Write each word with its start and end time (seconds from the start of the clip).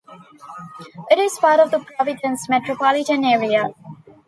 It 1.11 1.19
is 1.19 1.37
part 1.37 1.59
of 1.59 1.69
the 1.69 1.77
Providence 1.77 2.49
metropolitan 2.49 3.23
area. 3.23 3.69